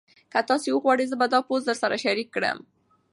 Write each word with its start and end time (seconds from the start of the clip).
که 0.31 0.39
تاسي 0.49 0.69
وغواړئ 0.73 1.05
زه 1.11 1.15
به 1.19 1.27
دا 1.33 1.39
پوسټ 1.47 1.65
درسره 1.67 1.95
شریک 2.03 2.27
کړم. 2.35 2.57